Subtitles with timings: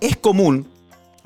[0.00, 0.68] Es común,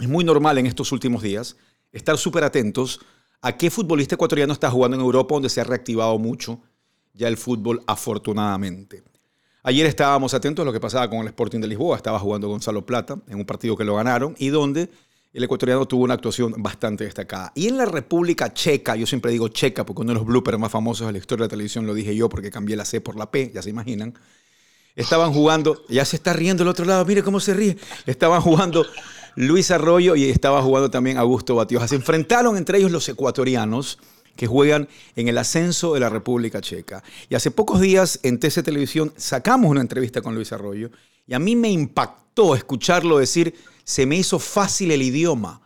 [0.00, 1.56] es muy normal en estos últimos días,
[1.92, 3.00] estar súper atentos
[3.40, 6.60] a qué futbolista ecuatoriano está jugando en Europa, donde se ha reactivado mucho
[7.12, 9.04] ya el fútbol, afortunadamente.
[9.62, 12.84] Ayer estábamos atentos a lo que pasaba con el Sporting de Lisboa, estaba jugando Gonzalo
[12.84, 14.90] Plata en un partido que lo ganaron y donde
[15.34, 17.50] el ecuatoriano tuvo una actuación bastante destacada.
[17.56, 20.70] Y en la República Checa, yo siempre digo checa porque uno de los bloopers más
[20.70, 23.16] famosos de la historia de la televisión lo dije yo porque cambié la C por
[23.16, 24.14] la P, ya se imaginan.
[24.94, 27.76] Estaban jugando, ya se está riendo el otro lado, mire cómo se ríe.
[28.06, 28.86] Estaban jugando
[29.34, 31.88] Luis Arroyo y estaba jugando también Augusto Batioja.
[31.88, 33.98] Se enfrentaron entre ellos los ecuatorianos
[34.36, 37.02] que juegan en el ascenso de la República Checa.
[37.28, 40.90] Y hace pocos días en TC Televisión sacamos una entrevista con Luis Arroyo
[41.26, 45.60] y a mí me impactó escucharlo decir, se me hizo fácil el idioma.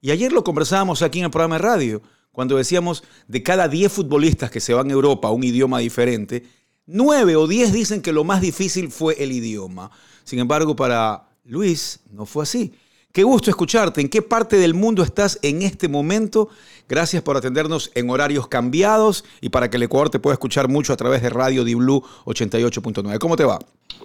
[0.00, 3.92] Y ayer lo conversábamos aquí en el programa de radio, cuando decíamos de cada 10
[3.92, 6.44] futbolistas que se van a Europa a un idioma diferente,
[6.86, 9.90] 9 o 10 dicen que lo más difícil fue el idioma.
[10.24, 12.74] Sin embargo, para Luis no fue así.
[13.12, 14.00] Qué gusto escucharte.
[14.00, 16.48] ¿En qué parte del mundo estás en este momento?
[16.88, 20.92] Gracias por atendernos en horarios cambiados y para que el Ecuador te pueda escuchar mucho
[20.92, 23.18] a través de Radio Diblu 88.9.
[23.18, 23.60] ¿Cómo te va?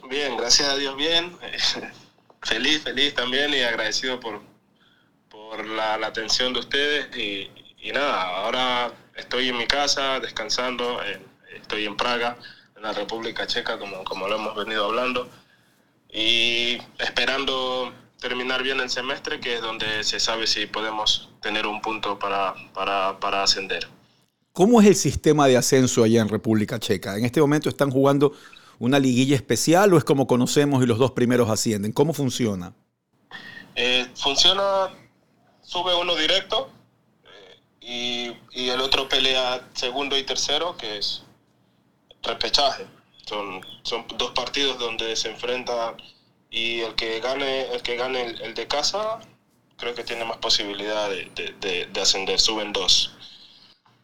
[0.09, 1.31] Bien, gracias a Dios, bien.
[2.49, 4.41] Feliz, feliz también y agradecido por,
[5.29, 7.15] por la, atención de ustedes.
[7.15, 10.99] Y, nada, ahora estoy en mi casa descansando.
[11.55, 12.37] estoy en Praga,
[12.75, 15.29] en la República Checa, como, como lo hemos venido hablando.
[16.11, 21.81] Y esperando terminar bien el semestre, que es donde se sabe si podemos tener un
[21.81, 23.87] punto para, para, ascender.
[24.51, 27.15] ¿Cómo es el sistema de ascenso allá en República Checa?
[27.15, 28.33] ¿En este momento están jugando
[28.79, 31.91] una liguilla especial o es como conocemos y los dos primeros ascienden?
[31.91, 32.73] ¿Cómo funciona?
[33.75, 34.89] Eh, funciona,
[35.61, 36.69] sube uno directo
[37.23, 41.23] eh, y, y, el otro pelea segundo y tercero, que es
[42.23, 42.85] repechaje.
[43.25, 45.95] Son, son dos partidos donde se enfrentan
[46.49, 49.19] y el que gane el que gane el, de casa
[49.77, 53.15] creo que tiene más posibilidad de, ascender, suben dos.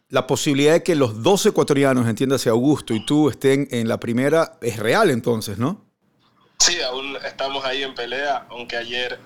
[0.08, 4.58] La posibilidad de que los dos ecuatorianos, entiéndase Augusto y tú, estén en la primera
[4.60, 5.84] es real entonces, ¿no?
[6.58, 9.18] Sí, aún estamos ahí en pelea, aunque ayer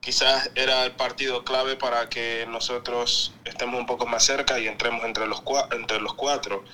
[0.00, 5.04] quizás era el partido clave para que nosotros estemos un poco más cerca y entremos
[5.04, 6.64] entre los, entre los cuatro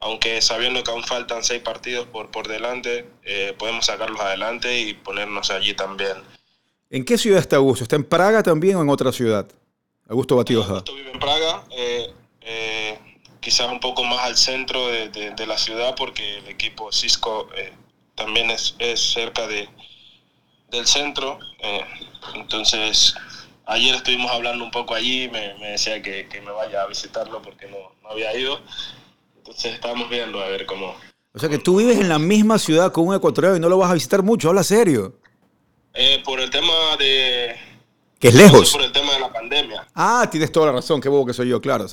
[0.00, 4.94] aunque sabiendo que aún faltan seis partidos por, por delante, eh, podemos sacarlos adelante y
[4.94, 6.16] ponernos allí también.
[6.88, 7.84] ¿En qué ciudad está Augusto?
[7.84, 9.46] ¿Está en Praga también o en otra ciudad?
[10.08, 10.70] Augusto Batioja.
[10.70, 12.10] Augusto vive en Praga, eh,
[12.52, 12.98] eh,
[13.40, 17.48] quizás un poco más al centro de, de, la ciudad porque el equipo Cisco
[18.14, 19.68] también es, es, cerca de,
[20.70, 21.38] del centro.
[22.34, 23.14] entonces,
[23.66, 27.40] ayer estuvimos hablando un poco allí, me, me decía que, que, me vaya a visitarlo
[27.40, 28.60] porque no, no había ido.
[29.36, 30.94] Entonces estamos viendo a ver cómo...
[31.32, 33.78] O sea que tú vives en la misma ciudad con un ecuatoriano y no lo
[33.78, 35.20] vas a visitar mucho, habla serio.
[35.94, 37.56] Eh, por el tema de...
[38.20, 38.70] Que es lejos.
[38.70, 39.88] Por el tema de la pandemia.
[39.94, 41.86] Ah, tienes toda la razón, qué bobo que soy yo, claro.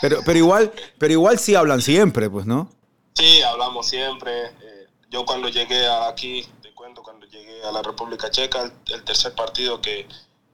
[0.00, 2.70] pero, pero, igual, pero igual sí hablan siempre, pues, ¿no?
[3.14, 4.46] Sí, hablamos siempre.
[4.46, 9.34] Eh, yo cuando llegué aquí, te cuento, cuando llegué a la República Checa, el, tercer
[9.34, 10.06] partido que,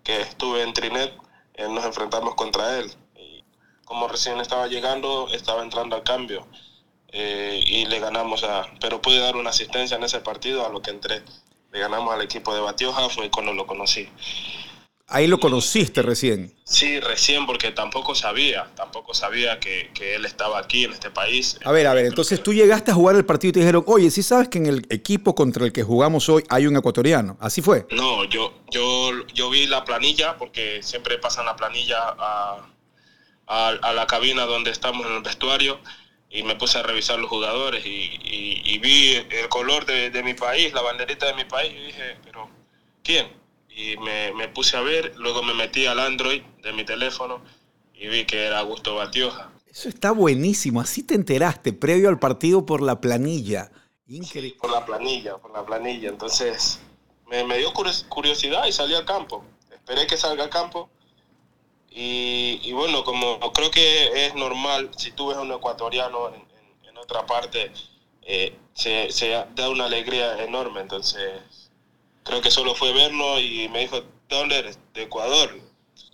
[0.04, 1.12] que, estuve en Trinet,
[1.54, 2.90] eh, nos enfrentamos contra él
[3.88, 6.46] como recién estaba llegando, estaba entrando al cambio
[7.08, 10.82] eh, y le ganamos a, pero pude dar una asistencia en ese partido a lo
[10.82, 11.22] que entré.
[11.72, 14.06] Le ganamos al equipo de Batioja, fue cuando lo conocí.
[15.10, 16.54] Ahí lo conociste recién.
[16.64, 21.58] Sí, recién porque tampoco sabía, tampoco sabía que, que, él estaba aquí en este país.
[21.64, 24.10] A ver, a ver, entonces tú llegaste a jugar el partido y te dijeron, oye,
[24.10, 27.38] ¿sí sabes que en el equipo contra el que jugamos hoy hay un ecuatoriano?
[27.41, 27.86] ¿Así fue?
[27.91, 32.69] No, yo, yo, yo vi la planilla porque siempre pasan la planilla a,
[33.48, 35.80] a, la cabina donde estamos en el vestuario
[36.30, 40.82] y me puse a revisar los jugadores y, vi el color de, mi país, la
[40.82, 42.48] banderita de mi país y dije, pero
[43.02, 43.26] ¿quién?
[43.78, 47.40] Y me, puse a ver, luego me metí al Android de mi teléfono
[47.94, 49.52] y vi que era Augusto Batioja.
[49.66, 53.70] Eso está buenísimo, así te enteraste, previo al partido por la planilla.
[54.08, 54.58] Increíble.
[54.60, 56.08] por la planilla, por la planilla.
[56.08, 56.80] Entonces
[57.28, 57.72] me, me dio
[58.08, 59.44] curiosidad y salí al campo.
[59.70, 60.90] Esperé que salga al campo
[62.00, 67.26] y, bueno, como creo que es normal, si tú ves a un ecuatoriano en, otra
[67.26, 67.72] parte,
[68.22, 70.81] eh, se, da una alegría enorme.
[70.81, 71.40] Entonces,
[72.28, 74.78] creo que solo fue verlo y me dijo, ¿de dónde eres?
[74.94, 75.50] De Ecuador.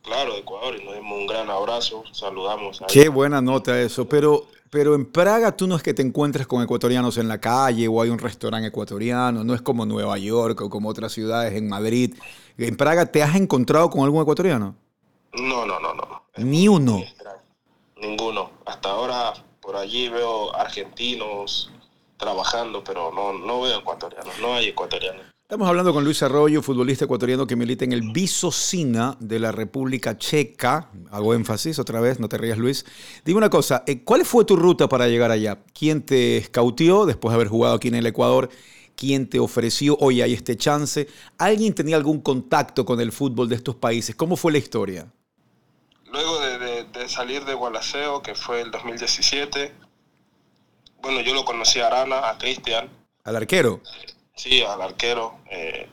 [0.03, 0.77] Claro, de Ecuador.
[0.81, 2.81] Y nos dimos un gran abrazo, saludamos.
[2.89, 4.09] Qué buena nota eso.
[4.09, 7.89] Pero, pero en Praga tú no es que te encuentres con ecuatorianos en la calle
[7.89, 11.69] o hay un restaurante ecuatoriano, no es como Nueva York o como otras ciudades en
[11.69, 12.15] Madrid.
[12.57, 14.77] ¿En Praga te has encontrado con algún ecuatoriano?
[15.33, 16.23] No, no, no, no.
[16.37, 17.03] Ni uno.
[17.97, 18.51] Ninguno.
[18.67, 21.71] Hasta ahora por allí veo argentinos,
[22.19, 25.34] trabajando, pero no, no veo ecuatorianos, no hay ecuatorianos.
[25.45, 30.17] Estamos hablando con Luis Arroyo, futbolista ecuatoriano que milita en el Visocina de la República
[30.17, 30.89] Checa.
[31.11, 32.87] Hago énfasis otra vez, no te rías Luis.
[33.27, 35.59] Dime una cosa, eh, ¿cuál fue tu ruta para llegar allá?
[35.79, 38.49] ¿Quién te escautió después de haber jugado aquí en el Ecuador?
[38.97, 41.09] ¿Quién te ofreció, hoy hay este chance?
[41.37, 44.17] ¿Alguien tenía algún contacto con el fútbol de estos países?
[44.17, 45.13] ¿Cómo fue la historia?
[46.11, 49.75] Luego de, salir de Gualaceo, que fue el 2017,
[51.03, 52.89] bueno, yo lo conocí a Arana, a Cristian.
[53.25, 53.83] ¿Al arquero?
[54.35, 55.39] Sí, al arquero.
[55.51, 55.89] Eh,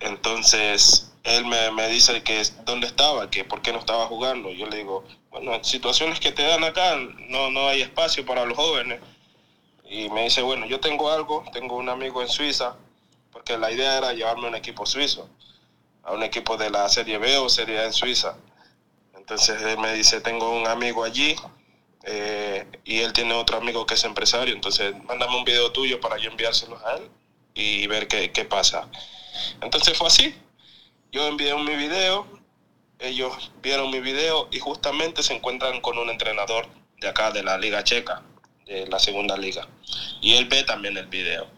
[0.00, 4.50] entonces, él me, dice que dónde estaba, que por qué no estaba jugando.
[4.52, 6.96] Yo le digo, bueno, en situaciones que te dan acá
[7.28, 9.00] no, no hay espacio para los jóvenes.
[9.88, 12.76] Y me dice, bueno, yo tengo algo, tengo un amigo en Suiza,
[13.32, 15.28] porque la idea era llevarme a un equipo suizo,
[16.02, 18.36] a un equipo de la Serie B o Serie A en Suiza.
[19.16, 21.36] Entonces él me dice, tengo un amigo allí,
[22.04, 26.18] eh, y él tiene otro amigo que es empresario, entonces mándame un video tuyo para
[26.18, 27.10] yo enviárselos a él
[27.56, 28.88] y ver qué, qué pasa.
[29.60, 30.34] Entonces fue así.
[31.10, 32.26] Yo envié mi video,
[32.98, 36.68] ellos vieron mi video y justamente se encuentran con un entrenador
[37.00, 38.22] de acá, de la Liga Checa,
[38.66, 39.66] de la segunda liga.
[40.20, 41.48] Y él ve también el video.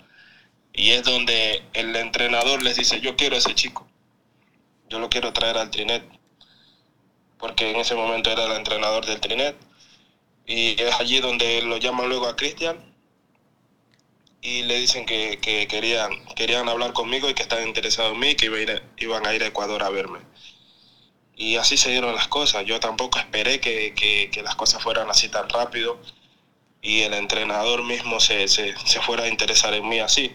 [0.73, 3.89] Y es donde el entrenador les dice, yo quiero a ese chico.
[4.89, 6.05] Yo lo quiero traer al Trinet.
[7.39, 9.57] Porque en ese momento era el entrenador del Trinet.
[10.47, 12.89] Y es allí donde lo llaman luego a Cristian
[14.41, 15.39] y le dicen que,
[15.69, 19.43] querían, querían hablar conmigo y que estaban interesados en mí y que iban a ir
[19.43, 20.21] a Ecuador a verme.
[21.37, 22.65] Y así se dieron las cosas.
[22.65, 25.99] Yo tampoco esperé que, las cosas fueran así tan rápido
[26.81, 28.47] y el entrenador mismo se,
[29.03, 30.35] fuera a interesar en mí así.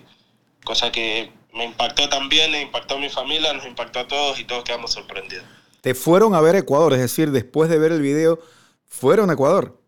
[0.64, 4.46] Cosa que me impactó también, me impactó a mi familia, nos impactó a todos y
[4.46, 5.46] todos quedamos sorprendidos.
[5.82, 8.40] Te fueron a ver Ecuador, es decir, después de ver el video,
[8.86, 9.82] fueron a Ecuador.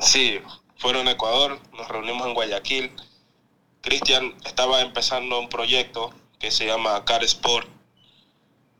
[0.00, 0.40] Sí,
[0.78, 2.90] fueron a Ecuador, nos reunimos en Guayaquil
[3.84, 7.68] Cristian estaba empezando un proyecto que se llama Car Sport.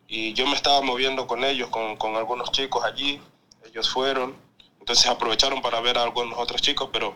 [0.09, 3.21] Y yo me estaba moviendo con ellos, con, algunos chicos allí,
[3.67, 4.35] ellos fueron,
[4.81, 7.15] entonces aprovecharon para ver a algunos otros chicos, pero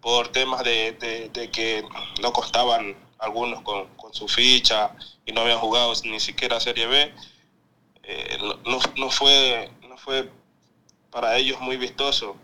[0.00, 1.84] por temas de, que
[2.20, 4.90] no costaban algunos con, su ficha
[5.24, 7.14] y no habían jugado ni siquiera Serie B,
[8.02, 8.38] eh,
[8.96, 10.30] no, fue, no fue
[11.10, 12.36] para ellos muy vistoso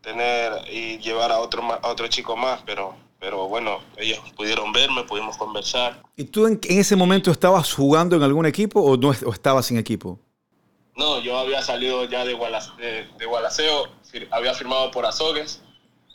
[0.00, 5.02] tener y llevar a otro, a otro chico más, pero pero bueno, ellos pudieron verme,
[5.04, 6.02] pudimos conversar.
[6.16, 10.20] ¿Y tú en, ese momento estabas jugando en algún equipo o no estabas sin equipo?
[10.96, 12.36] No, yo había salido ya de,
[13.18, 13.88] de, Gualaceo,
[14.30, 15.62] había firmado por Azogues,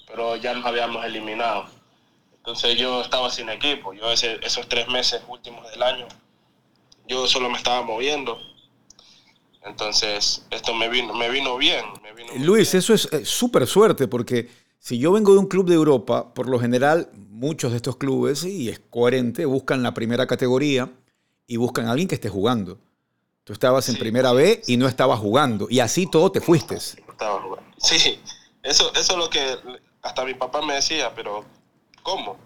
[0.08, 1.66] pero ya nos habíamos eliminado.
[2.38, 3.94] Entonces yo estaba sin equipo.
[3.94, 6.08] Yo esos tres meses últimos del año,
[7.08, 8.38] yo solo me estaba moviendo.
[9.66, 11.86] Entonces esto me vino, me vino bien.
[12.40, 14.50] Luis, eso es súper suerte porque
[14.84, 18.44] si yo vengo de un club de Europa, por lo general muchos de estos clubes,
[18.44, 20.92] y es coherente, buscan la primera categoría
[21.48, 22.78] y buscan a alguien que esté jugando.
[23.46, 25.68] Tú estabas en primera B y no estabas jugando.
[25.70, 26.82] Y así todo te fuiste.
[26.82, 28.20] Sí,
[28.62, 29.58] eso, eso es lo que
[30.02, 31.46] hasta mi papá me decía, pero
[32.02, 32.38] ¿cómo?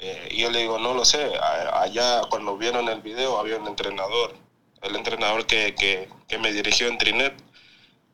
[0.00, 1.34] Eh, y yo le digo, no lo sé.
[1.72, 4.34] Allá cuando vieron el video había un entrenador,
[4.82, 7.34] el entrenador que, que, que me dirigió en Trinet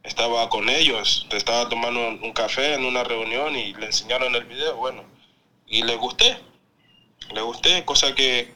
[0.02, 4.76] estaba con ellos, estaba tomando un café en una reunión y le enseñaron el video,
[4.76, 5.04] bueno,
[5.66, 6.38] y le gusté,
[7.32, 8.52] le gusté, cosa que,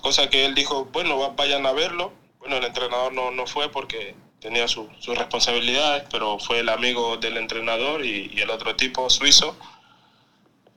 [0.00, 2.12] cosa que él dijo, bueno, vayan a verlo.
[2.38, 7.36] Bueno, el entrenador no, no fue porque tenía sus responsabilidades, pero fue el amigo del
[7.36, 9.56] entrenador y el otro tipo suizo.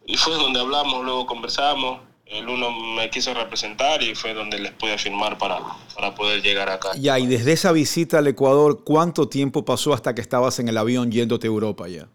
[0.06, 4.72] Y fue donde hablamos, luego conversamos, el uno me quiso representar y fue donde les
[4.74, 5.60] pude firmar para,
[5.94, 6.92] para poder llegar acá.
[6.98, 10.78] Ya, y desde esa visita al Ecuador, ¿cuánto tiempo pasó hasta que estabas en el
[10.78, 12.08] avión yéndote a Europa ya?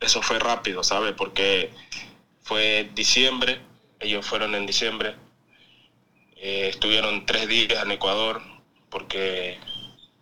[0.00, 1.12] Eso fue rápido, ¿sabes?
[1.16, 1.70] Porque
[2.42, 3.60] fue diciembre,
[4.00, 5.14] ellos fueron en diciembre,
[6.36, 8.42] eh, estuvieron tres días en Ecuador
[8.90, 9.58] porque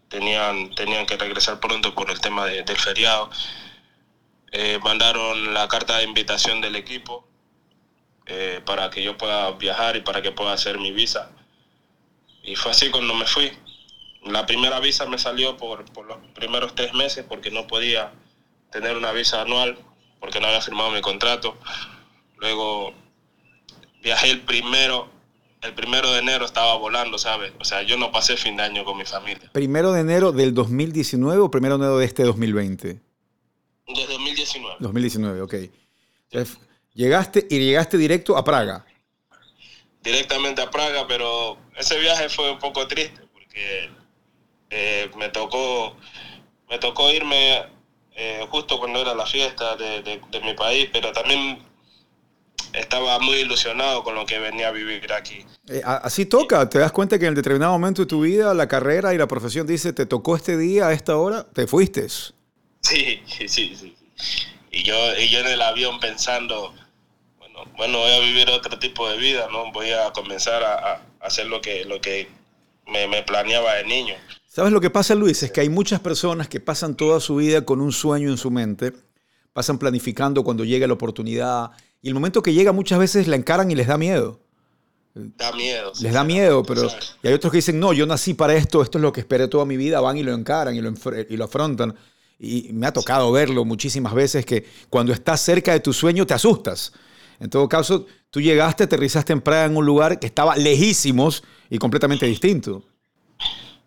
[0.08, 3.30] tenían, tenían que regresar pronto por el tema del feriado.
[4.52, 7.31] Eh, mandaron la carta de invitación del equipo
[8.26, 11.30] eh, para que yo pueda viajar y para que pueda hacer mi visa.
[12.42, 13.52] Y fue así cuando me fui.
[14.24, 18.12] La primera visa me salió por, por los primeros tres meses porque no podía
[18.70, 19.78] tener una visa anual
[20.22, 21.56] porque no había firmado mi contrato.
[22.38, 22.94] Luego
[24.02, 25.08] viajé el primero,
[25.62, 27.52] el primero de enero estaba volando, ¿sabes?
[27.58, 29.50] O sea, yo no pasé fin de año con mi familia.
[29.52, 32.88] ¿Primero de enero del 2019 o primero de enero de este 2020?
[32.88, 34.76] De 2019.
[34.78, 35.54] 2019, ok.
[36.94, 38.84] Llegaste y llegaste directo a Praga.
[40.02, 43.90] Directamente a Praga, pero ese viaje fue un poco triste porque
[44.70, 45.96] eh, me tocó
[46.72, 47.66] me tocó irme
[48.16, 51.58] eh, justo cuando era la fiesta de, mi país, pero también
[52.72, 55.44] estaba muy ilusionado con lo que venía a vivir aquí.
[55.68, 59.12] Eh, así toca, te das cuenta que en determinado momento de tu vida la carrera
[59.12, 62.08] y la profesión dice, te tocó este día a esta hora, te fuiste.
[62.08, 62.32] Sí,
[63.26, 63.96] sí, sí.
[64.70, 66.74] Y yo, y yo en el avión pensando,
[67.76, 69.72] bueno, voy a vivir otro tipo de vida, ¿no?
[69.72, 72.28] Voy a comenzar a, hacer lo que, lo que
[72.86, 74.14] me, me planeaba de niño.
[74.46, 75.42] ¿Sabes lo que pasa, Luis?
[75.42, 78.50] Es que hay muchas personas que pasan toda su vida con un sueño en su
[78.50, 78.92] mente,
[79.52, 81.70] pasan planificando cuando llega la oportunidad,
[82.02, 84.40] y el momento que llega muchas veces la encaran y les da miedo.
[85.14, 85.92] Da miedo.
[86.00, 86.88] Les da miedo, pero
[87.22, 89.46] y hay otros que dicen, no, yo nací para esto, esto es lo que esperé
[89.46, 90.92] toda mi vida, van y lo encaran y lo,
[91.28, 91.94] y lo afrontan.
[92.38, 96.34] Y me ha tocado verlo muchísimas veces que cuando estás cerca de tu sueño te
[96.34, 96.92] asustas.
[97.42, 101.76] En todo caso, tú llegaste, aterrizaste en Praga en un lugar que estaba lejísimos y
[101.78, 102.84] completamente distinto.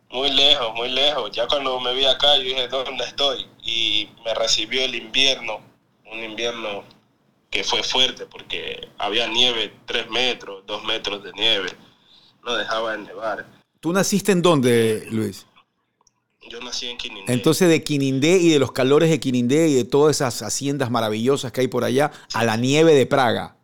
[0.10, 1.32] Muy lejos, muy lejos.
[1.32, 3.46] Ya cuando me vi acá, yo dije, ¿dónde estoy?
[3.64, 5.62] Y me recibió el invierno,
[6.12, 6.84] un invierno
[7.50, 11.70] que fue fuerte porque había nieve, tres metros, dos metros de nieve.
[12.46, 13.46] No dejaba de nevar.
[13.80, 15.46] ¿Tú naciste en dónde, Luis?
[16.50, 17.34] Yo nací en Quinindé.
[17.34, 21.52] Entonces de Quinindé y de los calores de Quinindé y de todas esas haciendas maravillosas
[21.52, 23.56] que hay por allá, a la nieve de Praga.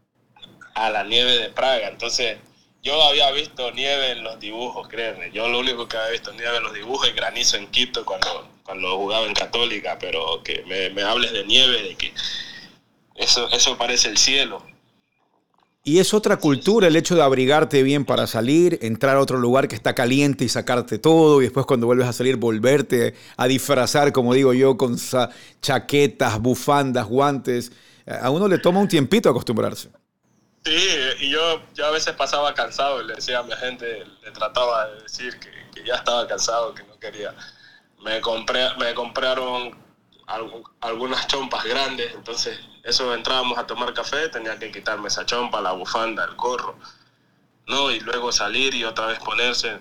[0.73, 1.89] A la nieve de Praga.
[1.89, 2.37] Entonces
[2.83, 5.31] yo había visto nieve en los dibujos, créeme.
[5.31, 8.47] Yo lo único que había visto nieve en los dibujos y granizo en Quito cuando,
[8.63, 12.13] cuando jugaba en Católica, pero que me, me hables de nieve, de que
[13.15, 14.65] eso, eso parece el cielo.
[15.83, 19.67] Y es otra cultura el hecho de abrigarte bien para salir, entrar a otro lugar
[19.67, 24.11] que está caliente y sacarte todo, y después cuando vuelves a salir volverte a disfrazar,
[24.11, 24.95] como digo yo, con
[25.59, 27.71] chaquetas, bufandas, guantes.
[28.05, 29.89] A uno le toma un tiempito acostumbrarse.
[30.63, 30.77] Sí,
[31.21, 34.87] y yo, yo a veces pasaba cansado y le decía a mi gente, le trataba
[34.87, 37.33] de decir que, ya estaba cansado, que no quería.
[38.03, 39.75] Me, compré, me compraron
[40.81, 45.73] algunas chompas grandes, entonces eso entrábamos a tomar café, tenía que quitarme esa chompa, la
[45.73, 46.75] bufanda, el gorro,
[47.67, 47.91] ¿no?
[47.91, 49.79] Y luego salir y otra vez ponerse,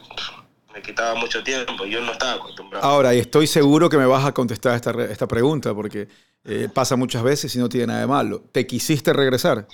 [0.73, 2.85] me quitaba mucho tiempo y yo no estaba acostumbrado.
[2.85, 6.09] Ahora, y estoy seguro que me vas a contestar esta, esta pregunta, porque
[6.45, 8.43] eh, pasa muchas veces y no tiene nada de malo.
[8.53, 9.67] ¿Te quisiste regresar?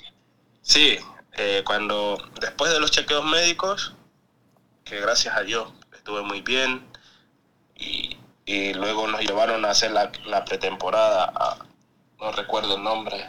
[0.61, 0.97] Sí,
[1.37, 3.95] eh, cuando, después de los chequeos médicos,
[4.83, 6.85] que gracias a Dios estuve muy bien,
[7.75, 8.16] y,
[8.47, 11.57] y luego nos llevaron a hacer la, la pretemporada a,
[12.19, 13.27] no recuerdo el nombre,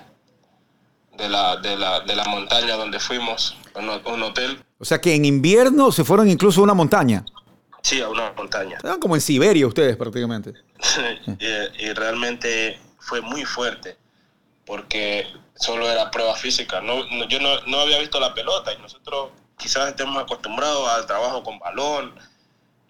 [1.18, 4.64] de la, de la, de la montaña donde fuimos, a un hotel.
[4.78, 7.24] O sea que en invierno se fueron incluso a una montaña.
[7.82, 8.76] Sí, a una montaña.
[8.76, 10.54] Estaban como en Siberia ustedes prácticamente.
[11.80, 13.96] y, realmente fue muy fuerte,
[14.64, 16.80] porque solo era prueba física.
[16.80, 21.42] No, yo no, no había visto la pelota y nosotros quizás estemos acostumbrados al trabajo
[21.42, 22.14] con balón,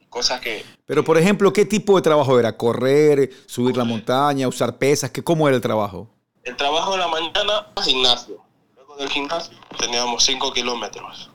[0.09, 0.65] cosas que...
[0.87, 2.57] Pero, por ejemplo, ¿qué tipo de trabajo era?
[2.57, 5.11] ¿Correr, subir la montaña, usar pesas?
[5.11, 6.09] ¿Qué, ¿Cómo era el trabajo?
[6.43, 8.43] El trabajo de la mañana, gimnasio.
[8.75, 11.31] Luego del gimnasio teníamos 5 kilómetros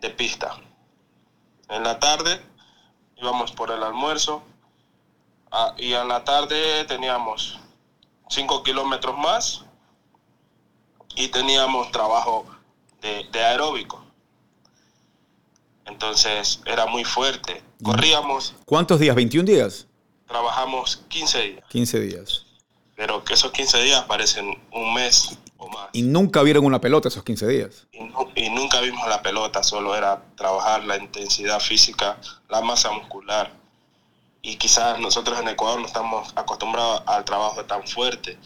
[0.00, 0.56] de pista.
[1.68, 2.40] En la tarde
[3.16, 4.42] íbamos por el almuerzo
[5.50, 7.58] ah, y en la tarde teníamos
[8.28, 9.64] 5 kilómetros más
[11.16, 12.46] y teníamos trabajo
[13.00, 14.07] de, de aeróbico.
[15.88, 17.62] Entonces era muy fuerte.
[17.82, 18.54] Corríamos.
[18.64, 19.16] ¿Cuántos días?
[19.16, 19.86] ¿21 días?
[20.26, 21.64] Trabajamos 15 días.
[21.70, 22.46] 15 días.
[22.94, 25.88] Pero que esos 15 días parecen un mes o más.
[25.92, 27.86] ¿Y nunca vieron una pelota esos 15 días?
[27.92, 32.18] Y, nunca vimos la pelota, solo era trabajar la intensidad física,
[32.48, 33.52] la masa muscular.
[34.42, 38.36] Y quizás nosotros en Ecuador no estamos acostumbrados al trabajo tan fuerte.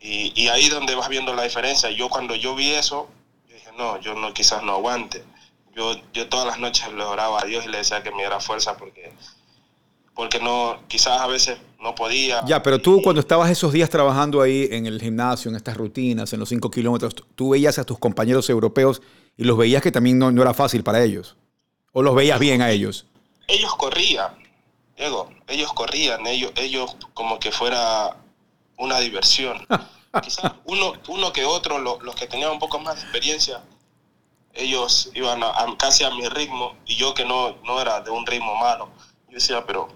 [0.00, 1.90] Y, y ahí donde vas viendo la diferencia.
[1.90, 3.08] Yo cuando yo vi eso,
[3.48, 5.24] yo dije, no, yo no quizás no aguante
[5.76, 8.40] yo, yo todas las noches le oraba a Dios y le decía que me diera
[8.40, 9.12] fuerza porque,
[10.14, 12.42] porque no, quizás a veces no podía.
[12.46, 16.32] Ya, pero tú cuando estabas esos días trabajando ahí en el gimnasio, en estas rutinas,
[16.32, 19.02] en los cinco kilómetros, tú veías a tus compañeros europeos
[19.36, 21.36] y los veías que también no, no era fácil para ellos.
[21.92, 23.04] ¿O los veías bien a ellos?
[23.46, 24.32] Ellos corrían,
[24.96, 28.16] Diego, ellos corrían, ellos, ellos como que fuera
[28.78, 29.66] una diversión.
[30.22, 33.60] Quizás uno, uno que otro, los que tenían un poco más de experiencia,
[34.56, 38.26] ellos iban a, casi a mi ritmo y yo que no, no era de un
[38.26, 38.90] ritmo malo.
[39.28, 39.88] Yo decía, pero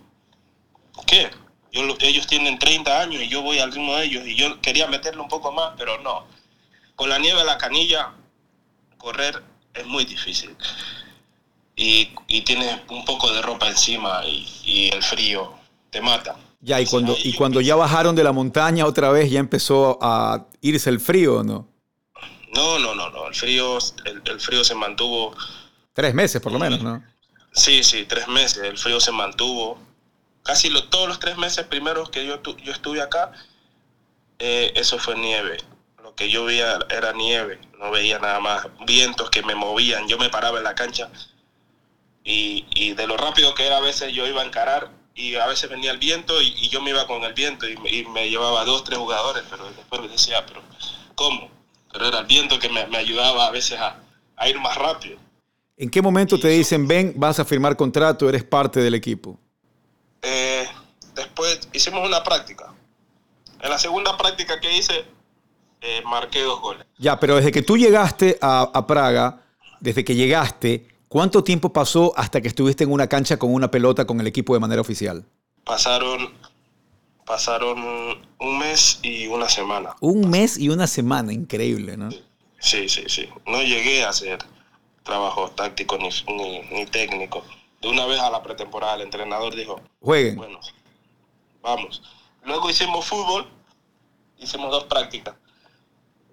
[1.07, 1.31] ¿qué?
[1.73, 4.87] Yo, ellos tienen 30 años y yo voy al ritmo de ellos y yo quería
[4.87, 6.27] meterle un poco más, pero no.
[6.97, 8.13] Con la nieve a la canilla,
[8.99, 9.43] correr
[9.75, 10.57] es muy difícil.
[11.77, 15.55] Y, y tienes un poco de ropa encima y, y el frío
[15.91, 16.37] te mata.
[16.63, 20.47] Ya, y cuando, y cuando ya bajaron de la montaña otra vez, ya empezó a
[20.61, 21.70] irse el frío, ¿no?
[22.55, 23.29] No, no, no, no.
[23.29, 25.37] El frío, el, frío se mantuvo.
[25.93, 27.05] Tres meses por lo menos, ¿no?
[27.53, 28.63] Sí, sí, tres meses.
[28.65, 29.79] El frío se mantuvo.
[30.43, 33.33] Casi todos los tres meses primeros que yo, yo estuve acá,
[34.39, 35.59] eh, eso fue nieve.
[36.03, 40.19] Lo que yo veía era nieve, no veía nada más, vientos que me movían, yo
[40.19, 41.11] me paraba en la cancha
[42.25, 45.47] y, y de lo rápido que era a veces yo iba a encarar y a
[45.47, 48.85] veces venía el viento y, yo me iba con el viento y me, llevaba dos,
[48.85, 50.63] tres jugadores, pero después me decía, pero
[51.15, 51.51] ¿cómo?
[51.93, 53.97] Pero era el viento que me, ayudaba a veces a,
[54.37, 55.19] a, ir más rápido.
[55.77, 59.39] ¿En qué momento te dicen, ven, vas a firmar contrato, eres parte del equipo?
[60.23, 60.69] Eh,
[61.15, 62.73] después hicimos una práctica.
[63.61, 65.05] En la segunda práctica que hice,
[65.81, 66.87] eh, marqué dos goles.
[66.99, 69.43] Ya, pero desde que tú llegaste a, a Praga,
[69.81, 74.05] desde que llegaste, ¿Cuánto tiempo pasó hasta que estuviste en una cancha con una pelota
[74.05, 75.25] con el equipo de manera oficial?
[75.65, 76.33] Pasaron,
[77.31, 77.79] pasaron
[78.41, 79.95] un mes y una semana.
[80.01, 82.11] Un mes y una semana, increíble, ¿no?
[82.59, 83.29] Sí, sí, sí.
[83.47, 84.41] No llegué a hacer
[85.05, 86.09] trabajo táctico ni,
[86.73, 87.45] ni, técnico.
[87.81, 90.35] De una vez a la pretemporada el entrenador dijo, jueguen.
[90.35, 90.59] Bueno,
[91.63, 92.03] vamos.
[92.43, 93.47] Luego hicimos fútbol,
[94.37, 95.37] hicimos dos prácticas.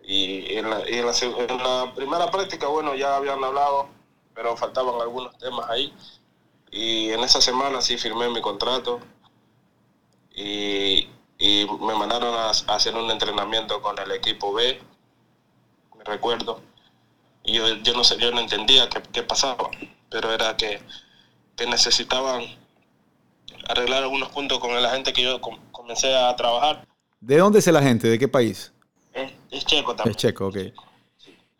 [0.04, 3.89] Y en la, en la primera práctica, bueno, ya habían hablado
[4.34, 5.94] pero faltaban algunos temas ahí.
[6.72, 9.00] Y en esa semana sí firmé mi contrato
[10.38, 11.08] y,
[11.82, 14.79] me mandaron a, hacer un entrenamiento con el equipo B,
[15.98, 16.62] me recuerdo.
[17.44, 19.70] Y yo, yo no sé, yo no entendía qué, qué pasaba,
[20.10, 20.79] pero era que,
[21.56, 22.44] que, necesitaban
[23.67, 25.41] arreglar algunos puntos con la gente que yo
[25.72, 26.88] comencé a trabajar.
[27.20, 28.08] ¿De dónde es la gente?
[28.08, 28.72] ¿De qué país?
[29.50, 30.12] Es, checo también.
[30.12, 30.58] Es checo, ok.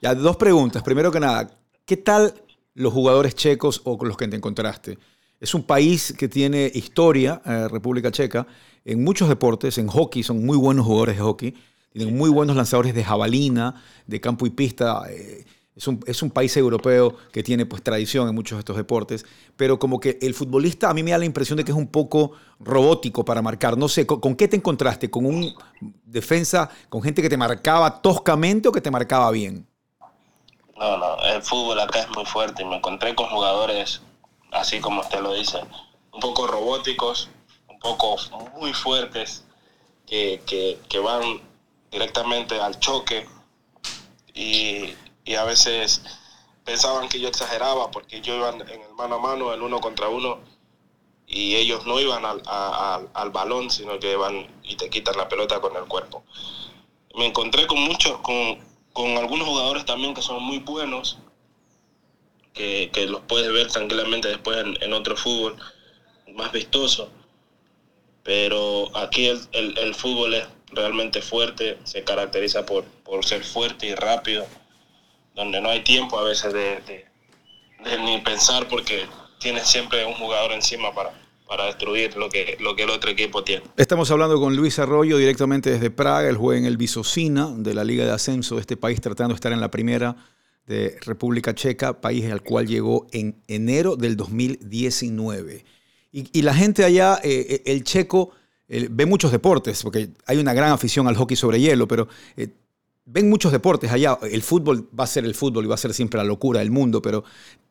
[0.02, 0.84] Ya, dos preguntas.
[0.84, 1.50] Primero que nada,
[1.86, 2.34] ¿qué tal
[2.78, 5.00] los jugadores checos o con los que te encontraste.
[5.40, 8.48] Es un país que tiene historia, eh, República Checa,
[8.84, 11.54] en muchos deportes, en hockey, son muy buenos jugadores de hockey,
[11.94, 15.04] tienen muy buenos lanzadores de jabalina, de campo y pista.
[15.10, 18.78] Eh, es, un, es, un, país europeo que tiene pues tradición en muchos de estos
[18.78, 19.26] deportes,
[19.56, 21.88] pero como que el futbolista a mí me da la impresión de que es un
[21.88, 23.78] poco robótico para marcar.
[23.78, 25.12] No sé, ¿con, qué te encontraste?
[25.12, 25.54] ¿Con un
[26.04, 29.68] defensa, con gente que te marcaba toscamente o que te marcaba bien?
[30.80, 34.02] No, no, el fútbol acá es muy fuerte me encontré con jugadores,
[34.52, 35.60] así como usted lo dice,
[36.12, 37.30] un poco robóticos,
[37.68, 38.18] un poco
[38.58, 39.44] muy fuertes,
[40.06, 41.42] que, van
[41.92, 43.28] directamente al choque
[44.34, 44.94] y,
[45.36, 46.02] a veces
[46.64, 50.08] pensaban que yo exageraba porque yo iba en el mano a mano, el uno contra
[50.08, 50.40] uno,
[51.28, 52.42] y ellos no iban al,
[53.14, 56.24] al balón, sino que iban y te quitan la pelota con el cuerpo.
[57.16, 58.58] Me encontré con muchos, con,
[58.94, 61.20] con algunos jugadores también que son muy buenos,
[62.58, 65.56] que, los puedes ver tranquilamente después en, otro fútbol
[66.34, 67.10] más vistoso.
[68.24, 74.46] Pero aquí el, fútbol es realmente fuerte, se caracteriza por, por, ser fuerte y rápido,
[75.36, 79.06] donde no hay tiempo a veces de, de ni pensar porque
[79.40, 81.14] tienes siempre un jugador encima para,
[81.48, 83.64] para destruir lo que, lo que el otro equipo tiene.
[83.78, 87.84] Estamos hablando con Luis Arroyo directamente desde Praga, el juega en el Visocina de la
[87.84, 90.16] Liga de Ascenso de este país, tratando de estar en la primera
[90.68, 95.66] de República Checa, país al cual llegó en enero del 2019.
[96.12, 98.32] Y, la gente allá, eh, eh, el checo,
[98.68, 102.50] ve muchos deportes, porque hay una gran afición al hockey sobre hielo, pero eh,
[103.06, 104.18] ven muchos deportes allá.
[104.24, 106.72] El fútbol va a ser el fútbol y va a ser siempre la locura del
[106.72, 107.24] mundo, pero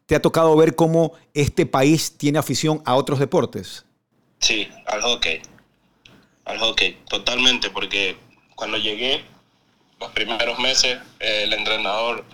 [0.06, 3.84] ¿Te ha tocado ver cómo este país tiene afición a otros deportes?
[4.38, 5.42] Sí, al hockey.
[6.44, 8.16] Al hockey, totalmente, porque
[8.54, 9.24] cuando llegué,
[9.98, 12.24] los primeros meses, eh, el entrenador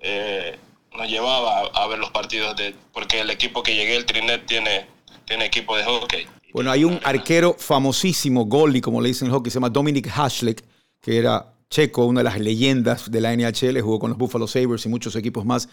[0.00, 0.58] eh,
[0.96, 2.74] nos llevaba a, ver los partidos de.
[2.92, 4.86] Porque el equipo que llegué, el Trinet, tiene,
[5.24, 6.26] tiene equipo de hockey.
[6.52, 10.64] Bueno, hay un arquero famosísimo, goalie, como le dicen en hockey, se llama Dominic Haslick,
[11.00, 14.86] que era checo, una de las leyendas de la NHL, jugó con los Buffalo Sabres
[14.86, 15.68] y muchos equipos más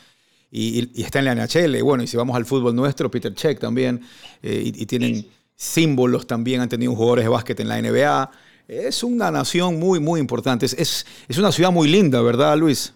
[0.52, 1.82] y, está en la NHL.
[1.84, 4.02] Bueno, y si vamos al fútbol nuestro, Peter Check también,
[4.42, 8.32] eh, y, tienen símbolos también, han tenido jugadores de básquet en la NBA.
[8.68, 10.66] Es una nación muy, muy importante.
[10.66, 12.94] Es, es, una ciudad muy linda, ¿verdad, Luis?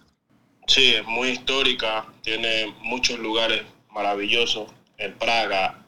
[0.69, 4.69] Sí, es muy histórica, tiene muchos lugares maravillosos.
[4.97, 5.83] En Praga,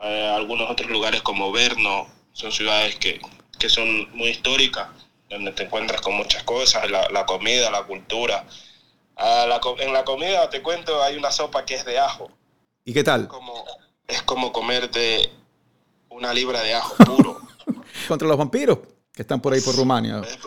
[0.00, 3.20] eh, algunos otros lugares como Berno, son ciudades que,
[3.58, 4.88] que, son muy históricas,
[5.30, 8.44] donde te encuentras con muchas cosas, la, la comida, la cultura
[9.78, 12.30] en la comida, te cuento, hay una sopa que es de ajo.
[12.84, 13.28] ¿Y qué tal?
[13.28, 13.64] Como,
[14.06, 15.32] es como comerte
[16.10, 17.40] una libra de ajo puro.
[18.08, 18.78] Contra los vampiros
[19.12, 20.20] que están por ahí por Rumania.
[20.20, 20.38] Es,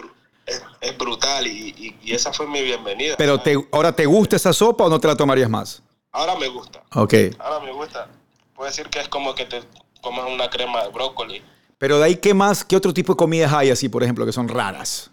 [0.97, 3.15] brutal y, esa fue mi bienvenida.
[3.17, 5.81] Pero te, ahora, ¿te gusta esa sopa o no te la tomarías más?
[6.11, 6.83] Ahora me gusta.
[6.95, 7.13] Ok.
[7.39, 8.07] Ahora me gusta.
[8.55, 9.61] Puedo decir que es como que te
[10.01, 11.41] comas una crema de brócoli.
[11.77, 12.63] Pero de ahí, ¿qué más?
[12.63, 15.11] ¿Qué otro tipo de comidas hay así, por ejemplo, que son raras?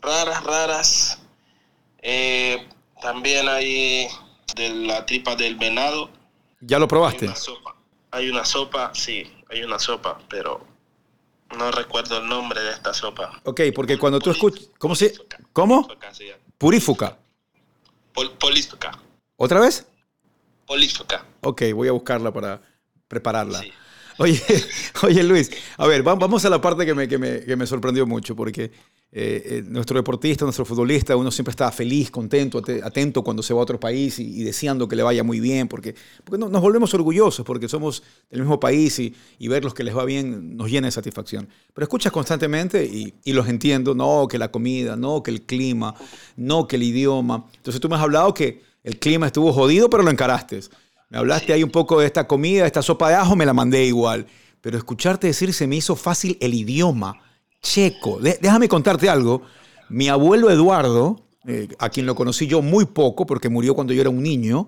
[0.00, 1.18] Raras, raras.
[2.00, 2.66] Eh,
[3.00, 4.08] también hay
[4.56, 6.10] de la tripa del venado.
[6.60, 7.26] ¿Ya lo probaste?
[7.26, 7.76] Hay una sopa,
[8.10, 10.66] hay una sopa sí, hay una sopa, pero
[11.56, 13.40] no recuerdo el nombre de esta sopa.
[13.44, 14.68] Ok, porque cuando tú escuchas...
[14.78, 15.14] ¿Cómo se...?
[15.52, 15.88] ¿Cómo?
[16.58, 17.18] Purífuca.
[18.12, 18.98] Pol polífuca.
[19.36, 19.86] ¿Otra vez?
[20.66, 21.24] Polífuca.
[21.40, 22.60] Ok, voy a buscarla para
[23.08, 23.62] prepararla.
[24.18, 24.42] Oye,
[25.02, 28.06] oye, Luis, a ver, vamos a la parte que me, que me, que me sorprendió
[28.06, 28.70] mucho, porque
[29.14, 33.60] eh, eh, nuestro deportista, nuestro futbolista, uno siempre está feliz, contento, atento cuando se va
[33.60, 35.94] a otro país y, deseando que le vaya muy bien, porque,
[36.24, 39.94] porque nos volvemos orgullosos, porque somos del mismo país y, y, ver los que les
[39.94, 41.46] va bien nos llena de satisfacción.
[41.74, 45.94] Pero escuchas constantemente y, y, los entiendo, no, que la comida, no, que el clima,
[46.36, 47.44] no, que el idioma.
[47.54, 50.60] Entonces tú me has hablado que el clima estuvo jodido, pero lo encaraste.
[51.10, 53.84] Me hablaste ahí un poco de esta comida, esta sopa de ajo, me la mandé
[53.84, 54.26] igual.
[54.62, 57.20] Pero escucharte decir se me hizo fácil el idioma
[57.62, 58.18] checo.
[58.20, 59.42] déjame contarte algo.
[59.88, 64.00] Mi abuelo Eduardo, eh, a quien lo conocí yo muy poco porque murió cuando yo
[64.00, 64.66] era un niño,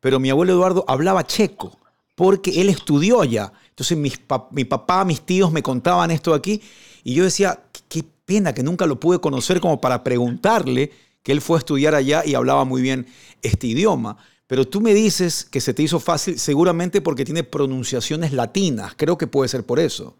[0.00, 1.78] pero mi abuelo Eduardo hablaba checo
[2.14, 3.52] porque él estudió allá.
[3.70, 6.62] Entonces mi papá, mis tíos me contaban esto aquí
[7.02, 11.40] y yo decía, qué pena que nunca lo pude conocer como para preguntarle que él
[11.40, 13.06] fue a estudiar allá y hablaba muy bien
[13.42, 14.16] este idioma.
[14.46, 18.94] Pero tú me dices que se te hizo fácil seguramente porque tiene pronunciaciones latinas.
[18.96, 20.16] Creo que puede ser por eso.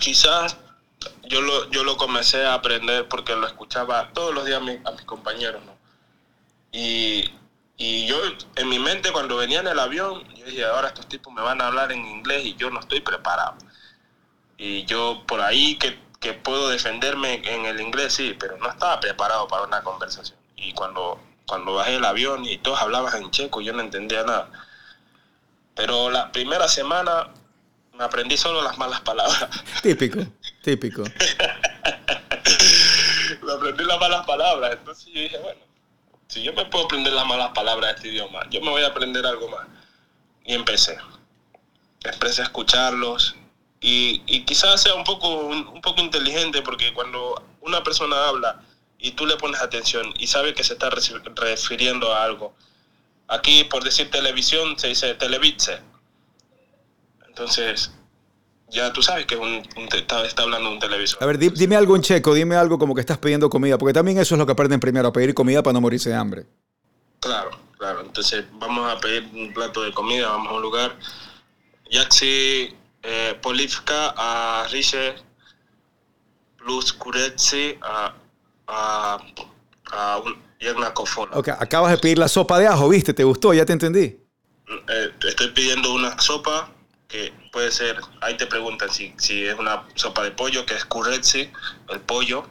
[0.00, 0.56] Quizás
[1.28, 5.02] yo lo, yo lo comencé a aprender porque lo escuchaba todos los días a, mis
[5.04, 5.62] compañeros.
[6.72, 7.30] Y,
[7.76, 8.16] y, yo,
[8.56, 11.60] en mi mente, cuando venía en el avión, yo dije, ahora estos tipos me van
[11.60, 13.56] a hablar en inglés y yo no estoy preparado.
[14.56, 19.00] Y yo por ahí que, que puedo defenderme en el inglés, sí, pero no estaba
[19.00, 20.38] preparado para una conversación.
[20.56, 24.48] Y cuando, cuando bajé el avión y todos hablaban en checo, yo no entendía nada.
[25.74, 27.28] Pero la primera semana
[27.94, 29.48] me aprendí solo las malas palabras.
[29.82, 30.20] Típico,
[30.62, 31.02] típico.
[33.42, 34.72] me aprendí las malas palabras.
[34.72, 35.60] Entonces yo dije, bueno,
[36.28, 38.88] si yo me puedo aprender las malas palabras de este idioma, yo me voy a
[38.88, 39.66] aprender algo más.
[40.44, 40.98] Y empecé.
[42.04, 43.36] Empecé a escucharlos.
[43.80, 48.62] Y, y quizás sea un poco, un, poco inteligente porque cuando una persona habla
[48.98, 52.54] y tú le pones atención y sabe que se está refiriendo a algo,
[53.26, 55.80] aquí por decir televisión se dice televitse
[57.32, 57.90] entonces,
[58.72, 59.62] ya tú sabes que un,
[59.94, 61.22] está, hablando un televisor.
[61.22, 64.18] A ver, dime algo en checo, dime algo como que estás pidiendo comida, porque también
[64.18, 66.46] eso es lo que aprenden primero, a pedir comida para no morirse de hambre.
[67.20, 68.00] Claro, claro.
[68.00, 70.96] Entonces, vamos a pedir un plato de comida, vamos a un lugar.
[71.90, 75.14] Yaksi eh, polivka a riche
[76.56, 78.14] plus kuretsi a,
[78.68, 79.18] a,
[79.92, 80.22] a.
[81.32, 83.12] Ok, acabas de pedir la sopa de ajo, ¿viste?
[83.12, 83.52] ¿Te gustó?
[83.52, 84.16] Ya te entendí.
[84.88, 86.71] Eh, estoy pidiendo una sopa
[87.12, 90.86] que puede ser, ahí te preguntan si, si es una sopa de pollo, que es
[90.86, 91.50] curretzi,
[91.90, 92.44] el pollo,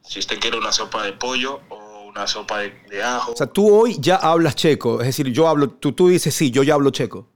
[0.00, 3.32] si usted quiere una sopa de pollo o una sopa de, ajo.
[3.32, 6.52] O sea, tú hoy ya hablas checo, es decir, yo hablo, tú, tú dices sí,
[6.52, 7.28] yo ya hablo checo.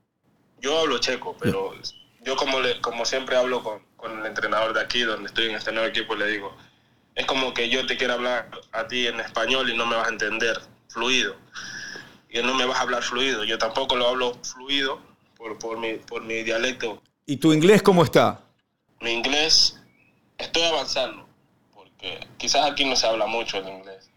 [0.61, 1.74] Yo hablo checo, pero
[2.24, 5.57] yo como, le, como siempre hablo con, con el entrenador de aquí, donde estoy en
[5.57, 6.57] este nuevo equipo, le digo,
[7.16, 10.07] es como que yo te quiero hablar a ti en español y no me vas
[10.07, 11.35] a entender fluido.
[12.31, 13.42] Y no me vas a hablar fluido.
[13.42, 15.01] Yo tampoco lo hablo fluido,
[15.38, 17.01] por, por, mi, por mi dialecto.
[17.24, 18.40] ¿Y tu inglés cómo está?
[19.01, 19.81] Mi inglés,
[20.37, 21.27] estoy avanzando,
[21.72, 24.11] porque quizás aquí no se habla mucho el inglés.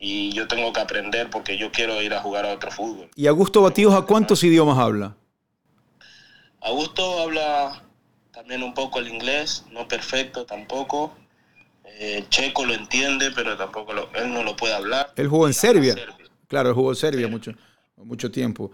[0.00, 3.10] Y yo tengo que aprender porque yo quiero ir a jugar a otro fútbol.
[3.14, 5.14] ¿Y Augusto Batidos a cuántos idiomas habla?
[6.62, 7.82] Augusto habla
[8.32, 11.14] también un poco el inglés, no perfecto tampoco.
[11.84, 15.12] Eh, checo lo entiende, pero tampoco él no lo puede hablar.
[15.16, 15.94] Él jugó en Serbia.
[16.48, 17.52] Claro, él jugó en Serbia mucho,
[17.96, 18.70] mucho tiempo.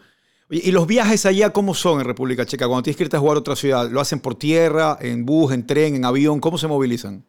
[0.49, 2.69] ¿Y los viajes allá cómo son en República Checa?
[2.69, 5.53] Cuando tienes que irte a jugar a otra ciudad, ¿lo hacen por tierra, en bus,
[5.53, 6.39] en tren, en avión?
[6.39, 7.25] ¿Cómo se movilizan?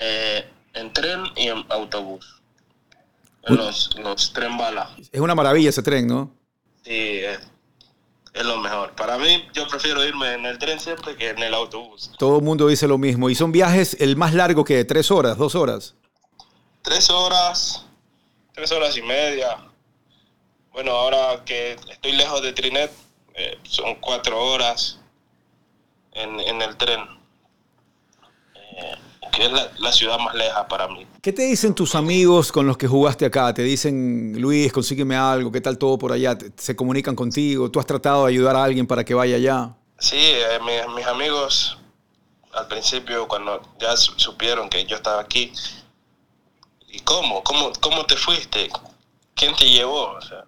[0.00, 2.42] Eh, en tren y en autobús.
[3.44, 4.90] los, los tren bala.
[5.12, 6.32] Es una maravilla ese tren, ¿no?
[6.84, 8.96] Sí, es, lo mejor.
[8.96, 12.10] Para mí, yo prefiero irme en el tren siempre que en el autobús.
[12.18, 13.30] Todo el mundo dice lo mismo.
[13.30, 15.94] ¿Y son viajes el más largo que tres horas, dos horas?
[16.82, 17.86] Tres horas,
[18.54, 19.69] tres horas y media
[20.82, 22.90] bueno, ahora que estoy lejos de Trinet,
[23.34, 24.98] eh, son cuatro horas
[26.12, 27.00] en, el tren,
[28.54, 28.94] eh,
[29.30, 31.06] que es la, ciudad más leja para mí.
[31.20, 33.52] ¿Qué te dicen tus amigos con los que jugaste acá?
[33.52, 35.52] ¿Te dicen, Luis, consígueme algo?
[35.52, 36.38] ¿Qué tal todo por allá?
[36.56, 37.70] ¿Se comunican contigo?
[37.70, 39.76] ¿Tú has tratado de ayudar a alguien para que vaya allá?
[39.98, 40.58] Sí, eh,
[40.96, 41.76] mis, amigos
[42.54, 45.52] al principio cuando ya supieron que yo estaba aquí,
[46.88, 47.42] ¿y cómo?
[47.42, 48.70] ¿Cómo, cómo te fuiste?
[49.34, 50.12] ¿Quién te llevó?
[50.12, 50.44] O sea,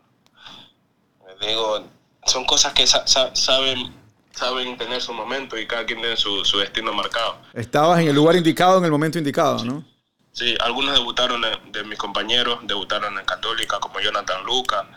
[1.46, 1.84] digo,
[2.26, 4.02] son cosas que saben
[4.32, 7.36] saben tener su momento y cada quien tiene su, destino marcado.
[7.52, 9.84] Estabas en el lugar indicado en el momento indicado, ¿no?
[10.32, 14.88] Sí, algunos debutaron de, mis compañeros, debutaron en Católica, como Jonathan Luca,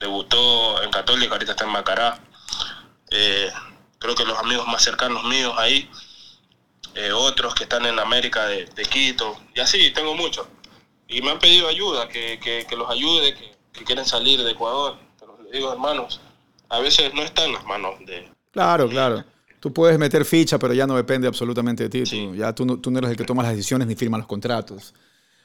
[0.00, 2.18] debutó en Católica, ahorita está en Macará.
[3.10, 3.50] Eh,
[3.98, 5.88] creo que los amigos más cercanos míos ahí
[6.94, 10.46] eh, otros que están en América de, Quito, y así, tengo muchos.
[11.08, 14.98] Y me han pedido ayuda, que, que, los ayude, que, quieren salir de Ecuador.
[15.46, 16.20] Les digo, hermanos,
[16.68, 18.28] a veces no está en las manos de...
[18.50, 19.24] Claro, claro.
[19.60, 22.04] Tú puedes meter ficha, pero ya no depende absolutamente de ti.
[22.04, 24.26] Tú, ya tú no, tú no eres el que toma las decisiones ni firma los
[24.26, 24.94] contratos.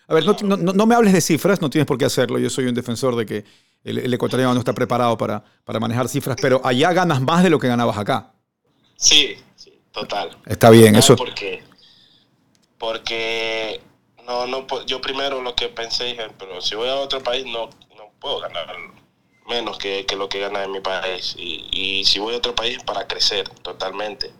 [0.07, 2.37] A ver, no, no, me hables de cifras, no tienes por qué hacerlo.
[2.37, 3.45] Yo soy un defensor de que
[3.83, 7.59] el, ecuatoriano no está preparado para, para, manejar cifras, pero allá ganas más de lo
[7.59, 8.33] que ganabas acá.
[8.97, 10.37] Sí, sí, total.
[10.45, 11.15] Está bien, eso.
[11.15, 11.63] Porque,
[12.77, 13.81] porque
[14.27, 17.69] no, no, yo primero lo que pensé, dije, pero si voy a otro país no,
[17.95, 18.67] no puedo ganar
[19.51, 21.35] menos que, que, lo que gana en mi país.
[21.37, 24.31] Y, y si voy a otro país es para crecer totalmente,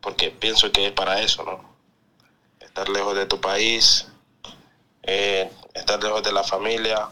[0.00, 1.60] porque pienso que es para eso, ¿no?
[2.60, 4.06] Estar lejos de tu país,
[5.02, 7.08] eh, estar lejos de la familia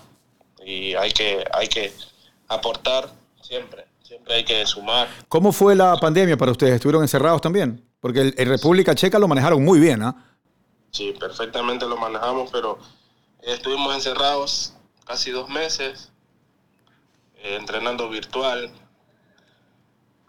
[0.64, 1.92] y hay que, hay que
[2.48, 3.08] aportar
[3.40, 5.08] siempre, siempre hay que sumar.
[5.28, 6.74] ¿Cómo fue la pandemia para ustedes?
[6.74, 7.82] ¿Estuvieron encerrados también?
[8.00, 10.14] Porque en República Checa lo manejaron muy bien, ¿ah?
[10.90, 12.78] Sí, perfectamente lo manejamos, pero
[13.42, 14.74] estuvimos encerrados
[15.04, 16.10] casi dos meses,
[17.46, 18.70] eh, entrenando virtual,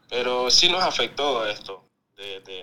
[0.10, 1.84] pero sí nos afectó esto.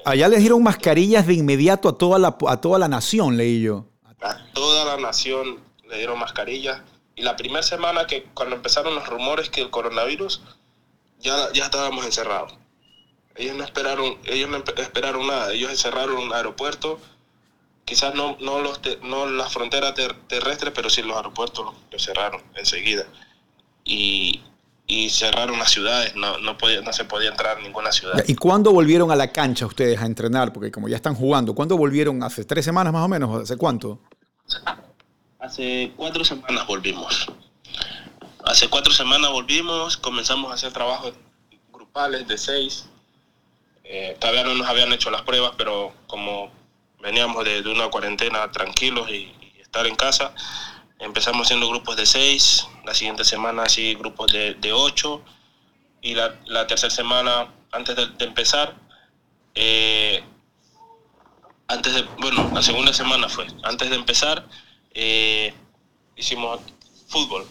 [0.04, 3.86] Allá les dieron mascarillas de inmediato a toda la, a toda la nación, leí yo
[4.24, 6.80] a toda la nación le dieron mascarillas.
[7.14, 10.42] Y la primera semana que cuando empezaron los rumores que el coronavirus,
[11.20, 12.54] ya, ya estábamos encerrados.
[13.36, 15.52] Ellos no esperaron, ellos no esperaron nada.
[15.52, 16.98] Ellos encerraron un aeropuerto,
[17.84, 19.94] quizás no, no, los no las fronteras
[20.26, 23.04] terrestres, pero sí los aeropuertos los, cerraron enseguida.
[23.84, 24.40] Y,
[24.86, 28.24] y cerraron las ciudades, no, no, podía, no se podía entrar en ninguna ciudad.
[28.26, 30.52] ¿Y cuándo volvieron a la cancha ustedes a entrenar?
[30.52, 32.22] Porque como ya están jugando, ¿cuándo volvieron?
[32.22, 33.42] ¿Hace tres semanas más o menos?
[33.42, 34.00] ¿Hace cuánto?
[35.38, 37.26] Hace cuatro semanas volvimos.
[38.44, 41.14] Hace cuatro semanas volvimos, comenzamos a hacer trabajos
[41.72, 42.86] grupales de seis.
[43.84, 46.50] Eh, todavía no nos habían hecho las pruebas, pero como
[47.00, 50.32] veníamos de, una cuarentena tranquilos y, estar en casa,
[50.98, 52.66] empezamos haciendo grupos de seis.
[52.84, 55.22] La siguiente semana sí grupos de, ocho.
[56.00, 58.74] Y la, tercera semana, antes de, empezar,
[59.54, 60.22] eh,
[61.66, 64.46] antes de, bueno, la segunda semana fue, antes de empezar,
[64.92, 65.54] eh,
[66.16, 66.60] hicimos
[67.08, 67.46] fútbol.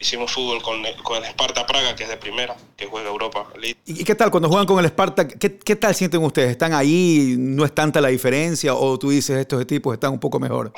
[0.00, 3.46] Hicimos fútbol con, con el Sparta Praga, que es de primera, que juega Europa.
[3.86, 5.26] ¿Y qué tal cuando juegan con el Sparta?
[5.28, 6.50] ¿Qué, ¿Qué, tal sienten ustedes?
[6.50, 7.36] ¿Están ahí?
[7.38, 8.74] ¿No es tanta la diferencia?
[8.74, 10.72] ¿O tú dices estos equipos están un poco mejor?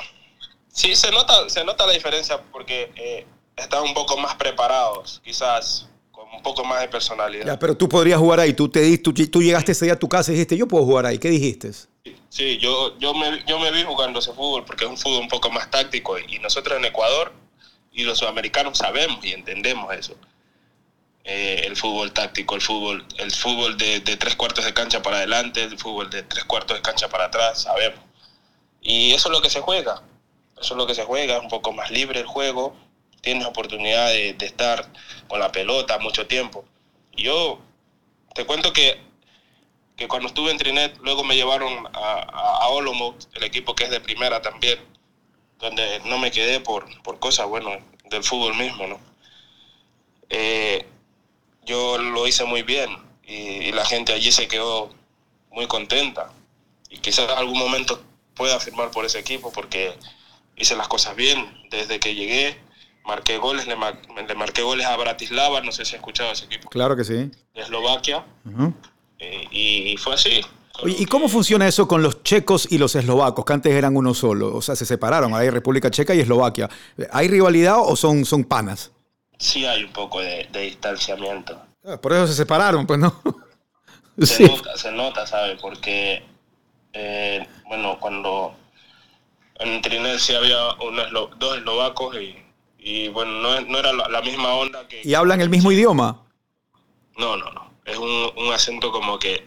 [0.77, 5.89] Sí, se nota, se nota la diferencia porque eh, están un poco más preparados, quizás
[6.11, 7.47] con un poco más de personalidad.
[7.47, 8.53] Ya, pero tú podrías jugar ahí.
[8.53, 11.07] Tú, te, tú, tú llegaste ese día a tu casa y dijiste, yo puedo jugar
[11.07, 11.17] ahí.
[11.17, 11.71] ¿Qué dijiste?
[12.29, 15.29] Sí, yo, yo, me, yo me vi jugando ese fútbol porque es un fútbol un
[15.29, 17.33] poco más táctico y nosotros en Ecuador
[17.91, 20.15] y los sudamericanos sabemos y entendemos eso.
[21.23, 25.63] Eh, el fútbol táctico, el fútbol, el fútbol de, tres cuartos de cancha para adelante,
[25.63, 27.99] el fútbol de tres cuartos de cancha para atrás, sabemos.
[28.79, 30.03] Y eso es lo que se juega,
[30.59, 32.75] eso es lo que se juega, es un poco más libre el juego,
[33.21, 34.91] tienes oportunidad de, estar
[35.27, 36.65] con la pelota mucho tiempo.
[37.13, 37.59] Yo
[38.33, 39.05] te cuento que
[39.97, 43.89] que cuando estuve en Trinet, luego me llevaron a, a, Olomouc, el equipo que es
[43.89, 44.79] de primera también,
[45.57, 47.71] donde no me quedé por, por cosas, bueno,
[48.05, 48.99] del fútbol mismo, ¿no?
[50.29, 50.85] Eh,
[51.65, 52.89] yo lo hice muy bien
[53.23, 54.89] y, la gente allí se quedó
[55.51, 56.31] muy contenta
[56.89, 58.01] y quizás algún momento
[58.35, 59.93] pueda firmar por ese equipo porque
[60.57, 62.57] hice las cosas bien desde que llegué
[63.07, 63.75] marqué goles, le,
[64.35, 66.69] marqué goles a Bratislava, no sé si has escuchado ese equipo.
[66.69, 67.13] Claro que sí.
[67.13, 68.25] De Eslovaquia.
[69.19, 70.41] Eh, y fue así.
[70.85, 74.55] ¿Y cómo funciona eso con los checos y los eslovacos, que antes eran uno solo?
[74.55, 76.69] O sea, se separaron, hay República Checa y Eslovaquia.
[77.11, 78.91] ¿Hay rivalidad o son, son panas?
[79.39, 81.59] Sí hay un poco de, distanciamiento.
[81.83, 83.21] Ah, por eso se separaron, pues no.
[84.19, 85.57] Se nota, se nota, ¿sabe?
[85.61, 86.23] Porque,
[86.91, 88.55] eh, bueno, cuando
[89.59, 90.57] en Trinidad sí había
[91.37, 92.15] dos eslovacos
[92.79, 95.01] y, bueno, no, era la, la, misma onda que...
[95.03, 96.23] ¿Y hablan el mismo idioma?
[97.17, 99.45] No, no, no es un, acento como que,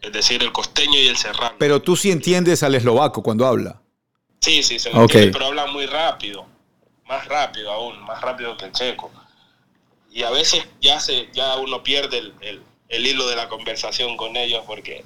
[0.00, 1.54] es decir, el costeño y el serrano.
[1.58, 3.80] Pero tú sí entiendes al eslovaco cuando habla.
[4.40, 6.46] Sí, sí, se entiende, pero habla muy rápido,
[7.06, 9.10] más rápido aún, más rápido que el checo.
[10.10, 12.62] Y a veces ya, se, ya uno pierde el,
[13.06, 15.04] hilo de la conversación con ellos porque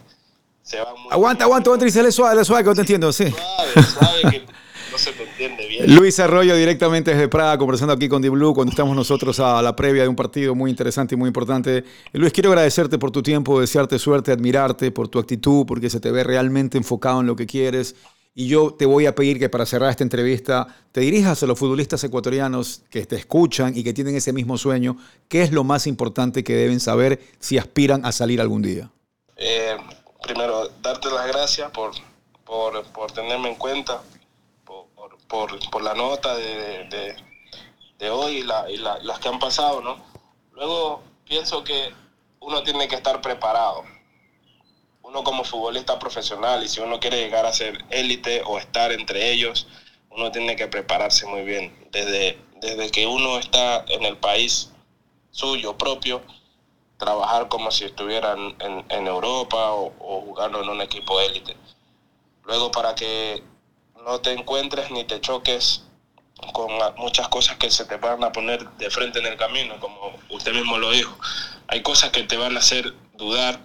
[0.68, 1.10] se van muy...
[1.10, 3.24] Aguanta, aguanta, aguanta, y se le suave, le suave, que no te entiendo, sí.
[3.30, 4.46] Suave, suave, que
[4.92, 5.94] no se te entiende bien.
[5.96, 9.74] Luis Arroyo directamente desde Praga, conversando aquí con Di Blue cuando estamos nosotros a la
[9.74, 11.84] previa de un partido muy interesante y muy importante.
[12.12, 16.10] Luis, quiero agradecerte por tu tiempo, desearte suerte, admirarte por tu actitud, porque se te
[16.10, 17.96] ve realmente enfocado en lo que quieres.
[18.34, 21.58] Y yo te voy a pedir que para cerrar esta entrevista te dirijas a los
[21.58, 24.98] futbolistas ecuatorianos que te escuchan y que tienen ese mismo sueño.
[25.28, 28.90] ¿Qué es lo más importante que deben saber si aspiran a salir algún día?
[29.38, 29.76] Eh,
[30.28, 31.92] primero, darte las gracias por
[32.48, 34.00] por, por tenerme en cuenta,
[34.64, 34.88] por,
[35.28, 37.14] por, la nota de,
[38.10, 40.02] hoy y, la, y las que han pasado, ¿no?
[40.52, 41.92] Luego pienso que
[42.40, 43.84] uno tiene que estar preparado.
[45.02, 49.30] Uno como futbolista profesional y si uno quiere llegar a ser élite o estar entre
[49.30, 49.66] ellos,
[50.10, 51.88] uno tiene que prepararse muy bien.
[51.92, 54.70] Desde, desde que uno está en el país
[55.30, 56.22] suyo propio,
[56.98, 61.56] trabajar como si estuvieran en, en Europa o, o, jugando en un equipo élite.
[62.44, 63.42] Luego para que
[64.04, 65.84] no te encuentres ni te choques
[66.52, 70.12] con muchas cosas que se te van a poner de frente en el camino, como
[70.30, 71.16] usted mismo lo dijo.
[71.66, 73.60] Hay cosas que te van a hacer dudar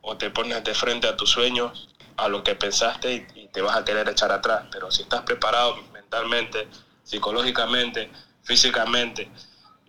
[0.00, 3.76] o te pones de frente a tus sueños, a lo que pensaste y, te vas
[3.76, 4.66] a querer echar atrás.
[4.70, 6.68] Pero si estás preparado mentalmente,
[7.02, 8.08] psicológicamente,
[8.44, 9.28] físicamente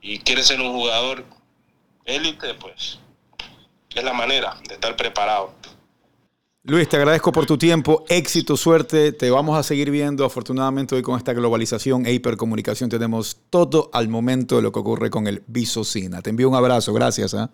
[0.02, 1.24] y quieres ser un jugador
[2.06, 3.00] élite, pues
[3.94, 5.54] es la manera de estar preparado.
[6.64, 10.24] Luis, te agradezco por tu tiempo, éxito, suerte, te vamos a seguir viendo.
[10.24, 15.10] Afortunadamente hoy con esta globalización e hipercomunicación tenemos todo al momento de lo que ocurre
[15.10, 16.22] con el Visocina.
[16.22, 17.34] Te envío un abrazo, gracias.
[17.34, 17.48] ¿eh?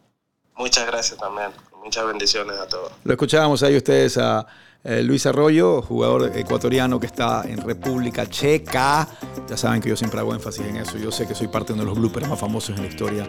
[0.57, 2.91] Muchas gracias también, muchas bendiciones a todos.
[3.05, 4.45] Lo escuchábamos ahí ustedes a
[4.87, 9.05] eh, Luis Arroyo, jugador ecuatoriano que está en República Checa.
[9.47, 11.73] Ya saben que yo siempre hago énfasis en eso, yo sé que soy parte de
[11.73, 13.27] uno de los bloopers más famosos en la historia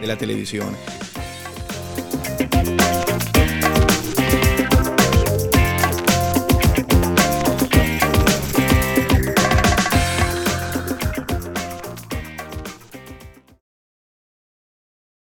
[0.00, 0.66] de la televisión.